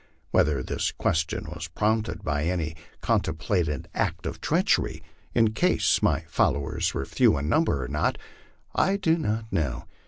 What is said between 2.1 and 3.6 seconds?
by any contem